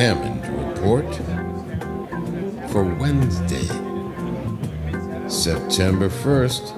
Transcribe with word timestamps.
Hammond 0.00 0.40
Report 0.56 1.04
for 2.70 2.84
Wednesday, 2.84 3.68
September 5.28 6.08
1st 6.08 6.72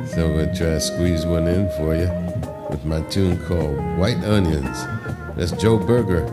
So 0.08 0.26
I'm 0.26 0.38
to 0.38 0.54
try 0.56 0.68
to 0.68 0.80
squeeze 0.80 1.26
one 1.26 1.48
in 1.48 1.70
for 1.72 1.96
you 1.96 2.10
with 2.70 2.86
my 2.86 3.02
tune 3.10 3.38
called 3.46 3.78
White 3.98 4.24
Onions. 4.24 4.78
That's 5.36 5.52
Joe 5.52 5.78
Berger 5.78 6.26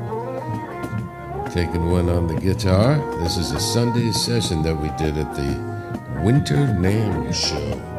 taking 1.51 1.91
one 1.91 2.09
on 2.09 2.27
the 2.27 2.35
guitar. 2.41 2.97
This 3.23 3.37
is 3.37 3.53
a 3.53 3.61
Sunday 3.61 4.11
session 4.13 4.63
that 4.63 4.75
we 4.75 4.89
did 4.99 5.17
at 5.17 5.35
the 5.35 6.21
Winter 6.23 6.57
NAMM 6.57 7.33
Show 7.33 7.94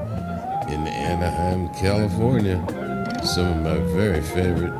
Anaheim, 1.25 1.69
California. 1.69 2.61
Some 3.23 3.47
of 3.47 3.63
my 3.63 3.77
very 3.93 4.21
favorite 4.21 4.75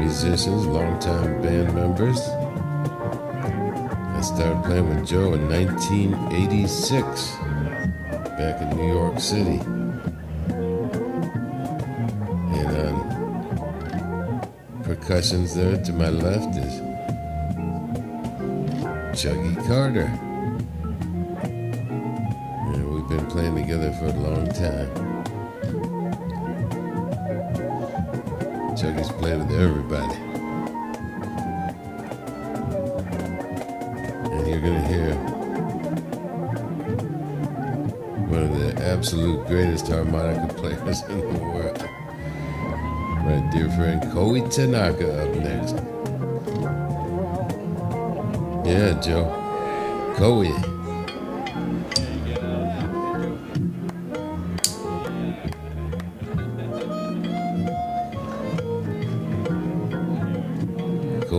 musicians, 0.00 0.66
longtime 0.66 1.40
band 1.42 1.72
members. 1.72 2.18
I 2.18 4.20
started 4.20 4.64
playing 4.64 4.88
with 4.88 5.06
Joe 5.06 5.34
in 5.34 5.48
1986 5.48 7.36
back 8.36 8.60
in 8.62 8.70
New 8.76 8.92
York 8.92 9.20
City. 9.20 9.60
And 12.58 12.76
on 12.88 12.94
percussions 14.82 15.54
there 15.54 15.80
to 15.84 15.92
my 15.92 16.08
left 16.08 16.56
is 16.56 16.80
Chuggy 19.14 19.54
Carter 19.68 20.10
And 21.44 22.92
we've 22.92 23.08
been 23.08 23.26
playing 23.26 23.54
together 23.54 23.92
for 23.92 24.06
a 24.06 24.14
long 24.14 24.48
time. 24.48 25.10
Chuggy's 28.76 29.10
played 29.12 29.38
with 29.38 29.52
everybody. 29.60 30.14
And 34.32 34.46
you're 34.48 34.60
to 34.74 34.88
hear 34.88 35.14
one 38.26 38.42
of 38.44 38.58
the 38.58 38.82
absolute 38.82 39.46
greatest 39.46 39.88
harmonica 39.88 40.54
players 40.56 41.02
in 41.02 41.20
the 41.20 41.38
world. 41.40 41.78
My 43.24 43.50
dear 43.52 43.68
friend 43.70 44.02
Koei 44.04 44.50
Tanaka 44.52 45.24
up 45.24 45.34
next. 45.36 45.74
Yeah, 48.66 48.98
Joe. 49.00 49.28
Koei. 50.16 50.79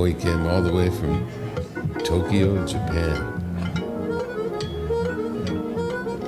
Koei 0.01 0.19
came 0.19 0.47
all 0.47 0.63
the 0.63 0.73
way 0.73 0.89
from 0.89 1.27
Tokyo, 2.03 2.65
Japan. 2.65 3.17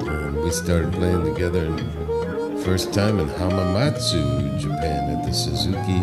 And 0.07 0.43
we 0.43 0.51
started 0.51 0.93
playing 0.93 1.25
together 1.25 1.75
first 2.63 2.93
time 2.93 3.19
in 3.19 3.27
Hamamatsu, 3.29 4.59
Japan 4.59 5.17
at 5.17 5.25
the 5.25 5.33
Suzuki 5.33 6.01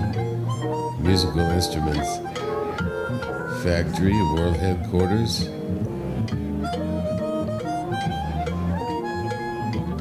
Musical 1.01 1.43
Instruments 1.43 2.19
Factory, 3.63 4.21
World 4.35 4.57
Headquarters. 4.57 5.49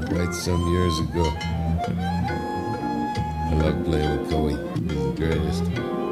Quite 0.09 0.33
some 0.33 0.67
years 0.73 0.99
ago. 1.01 1.25
I 3.45 3.53
love 3.61 3.85
playing 3.85 4.21
with 4.21 4.31
Koei. 4.31 4.57
He's 4.79 5.03
the 5.03 5.11
greatest. 5.15 6.08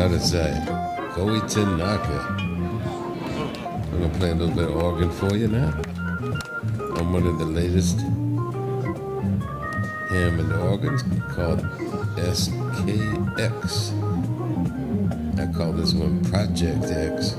How 0.00 0.08
does 0.08 0.32
that? 0.32 0.66
Koei 1.12 1.40
Tanaka. 1.46 2.18
I'm 3.92 4.00
gonna 4.00 4.18
play 4.18 4.30
a 4.30 4.34
little 4.34 4.54
bit 4.54 4.64
of 4.70 4.76
organ 4.76 5.10
for 5.10 5.36
you 5.36 5.46
now. 5.46 5.78
I'm 6.96 7.12
one 7.12 7.26
of 7.26 7.38
the 7.38 7.44
latest 7.44 8.00
Hammond 10.08 10.54
organs 10.54 11.02
called 11.34 11.60
SKX. 12.16 13.92
I 15.38 15.52
call 15.52 15.72
this 15.74 15.92
one 15.92 16.24
Project 16.24 16.84
X. 16.84 17.34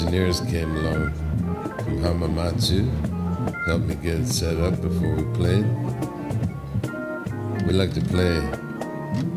engineers 0.00 0.40
came 0.42 0.76
along 0.76 1.12
from 1.78 1.98
Hamamatsu, 1.98 2.86
helped 3.66 3.86
me 3.86 3.96
get 3.96 4.20
it 4.20 4.28
set 4.28 4.56
up 4.58 4.80
before 4.80 5.16
we 5.16 5.24
played. 5.34 5.66
We 7.66 7.72
like 7.72 7.92
to 7.94 8.00
play 8.00 8.38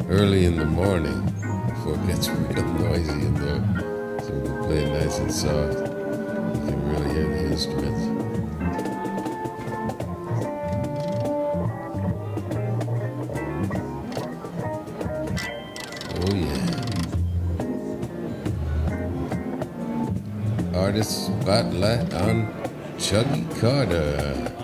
early 0.08 0.46
in 0.46 0.58
the 0.58 0.66
morning 0.66 1.20
before 1.68 1.96
it 1.96 2.06
gets 2.06 2.30
real 2.30 2.64
noisy 2.74 3.12
in 3.12 3.34
there. 3.34 4.22
So 4.22 4.34
we 4.34 4.68
play 4.68 4.86
nice 4.92 5.18
and 5.18 5.34
soft. 5.34 5.80
You 5.80 6.62
can 6.68 6.90
really 6.90 7.10
hear 7.16 7.28
the 7.28 7.52
instruments. 7.52 8.04
Oh, 16.22 16.36
yeah. 16.36 16.71
Artist 20.92 21.28
Spotlight 21.28 22.14
on 22.16 22.54
Chuggy 22.98 23.48
Carter. 23.62 24.61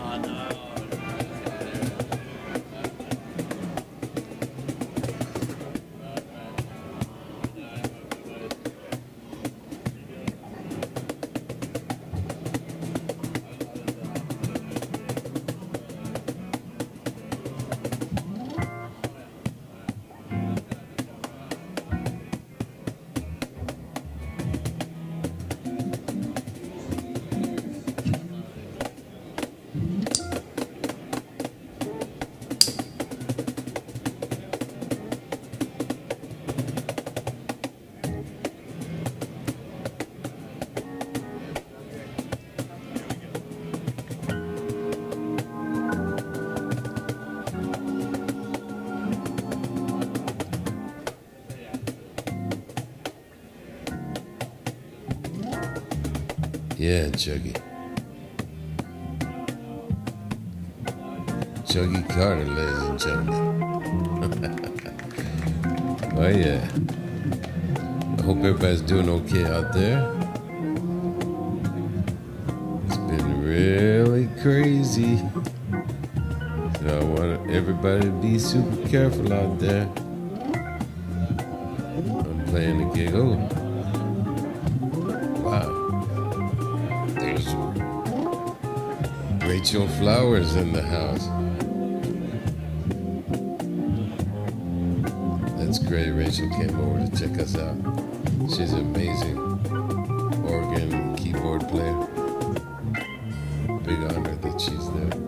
Yeah, 56.79 57.07
Chuggy. 57.07 57.59
Chuggy 61.65 62.07
Carter, 62.07 62.45
ladies 62.45 62.83
and 62.83 62.99
gentlemen. 62.99 63.63
oh, 66.17 66.27
yeah. 66.27 66.61
I 68.19 68.21
hope 68.21 68.37
everybody's 68.37 68.81
doing 68.81 69.09
okay 69.09 69.45
out 69.45 69.73
there. 69.73 70.13
It's 72.85 72.97
been 72.97 73.41
really 73.43 74.29
crazy. 74.43 75.17
So 76.77 76.99
I 76.99 77.03
want 77.05 77.49
everybody 77.49 78.01
to 78.01 78.11
be 78.11 78.37
super 78.37 78.87
careful 78.87 79.33
out 79.33 79.57
there. 79.57 79.89
I'm 82.05 82.45
playing 82.45 82.87
the 82.87 82.93
gig. 82.93 83.15
Oh, 83.15 83.66
Rachel 89.47 89.87
Flowers 89.87 90.57
in 90.57 90.73
the 90.73 90.81
house. 90.81 91.25
That's 95.57 95.79
great. 95.79 96.11
Rachel 96.11 96.49
came 96.49 96.77
over 96.81 97.07
to 97.07 97.17
check 97.17 97.39
us 97.39 97.55
out. 97.55 97.77
She's 98.49 98.73
amazing 98.73 99.37
organ 100.45 101.15
keyboard 101.15 101.65
player. 101.69 101.95
Big 103.83 103.99
honor 104.11 104.35
that 104.35 104.59
she's 104.59 104.91
there. 104.91 105.26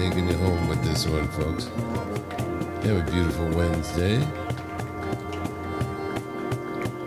Taking 0.00 0.28
you 0.28 0.36
home 0.38 0.66
with 0.66 0.82
this 0.82 1.06
one, 1.06 1.28
folks. 1.28 1.66
Have 2.86 3.06
a 3.06 3.10
beautiful 3.10 3.46
Wednesday. 3.50 4.14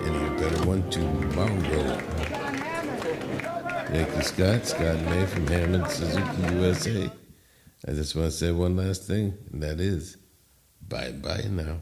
And 0.03 0.13
you 0.13 0.29
better 0.37 0.63
one 0.67 0.87
tomorrow. 0.91 1.97
Thank 3.87 4.15
you, 4.15 4.21
Scott. 4.21 4.67
Scott 4.67 5.01
May 5.05 5.25
from 5.25 5.47
Hammond, 5.47 5.89
Suzuki, 5.89 6.53
USA. 6.53 7.09
I 7.87 7.93
just 7.93 8.15
want 8.15 8.29
to 8.29 8.37
say 8.37 8.51
one 8.51 8.77
last 8.77 9.07
thing, 9.07 9.39
and 9.51 9.63
that 9.63 9.79
is 9.79 10.17
bye 10.87 11.13
bye 11.13 11.47
now. 11.49 11.81